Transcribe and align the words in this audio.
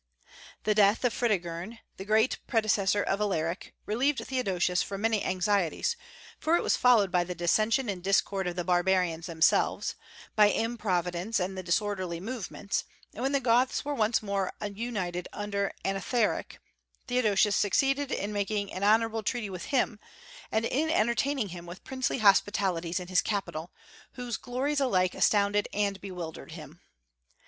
The 0.63 0.73
death 0.73 1.05
of 1.05 1.13
Fritigern, 1.13 1.77
the 1.97 2.05
great 2.05 2.39
predecessor 2.47 3.03
of 3.03 3.21
Alaric, 3.21 3.75
relieved 3.85 4.25
Theodosius 4.25 4.81
from 4.81 5.01
many 5.01 5.23
anxieties; 5.23 5.95
for 6.39 6.55
it 6.55 6.63
was 6.63 6.75
followed 6.75 7.11
by 7.11 7.23
the 7.23 7.35
dissension 7.35 7.87
and 7.87 8.01
discord 8.03 8.47
of 8.47 8.55
the 8.55 8.63
barbarians 8.63 9.27
themselves, 9.27 9.93
by 10.35 10.47
improvidence 10.49 11.39
and 11.39 11.55
disorderly 11.63 12.19
movements; 12.19 12.83
and 13.13 13.21
when 13.21 13.31
the 13.31 13.39
Goths 13.39 13.85
were 13.85 13.93
once 13.93 14.23
more 14.23 14.51
united 14.63 15.27
under 15.33 15.71
Athanaric, 15.85 16.59
Theodosius 17.07 17.55
succeeded 17.55 18.11
in 18.11 18.33
making 18.33 18.73
an 18.73 18.81
honorable 18.81 19.21
treaty 19.21 19.51
with 19.51 19.65
him, 19.65 19.99
and 20.51 20.65
in 20.65 20.89
entertaining 20.89 21.49
him 21.49 21.67
with 21.67 21.83
princely 21.83 22.17
hospitalities 22.17 22.99
in 22.99 23.07
his 23.09 23.21
capital, 23.21 23.71
whose 24.13 24.37
glories 24.37 24.79
alike 24.79 25.13
astonished 25.13 25.67
and 25.75 26.01
bewildered 26.01 26.53
him. 26.53 26.81